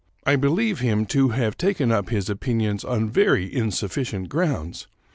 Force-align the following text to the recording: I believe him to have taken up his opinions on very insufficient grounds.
I 0.25 0.35
believe 0.35 0.79
him 0.79 1.05
to 1.05 1.29
have 1.29 1.55
taken 1.59 1.91
up 1.91 2.09
his 2.09 2.27
opinions 2.27 2.83
on 2.83 3.07
very 3.11 3.53
insufficient 3.53 4.29
grounds. 4.29 4.87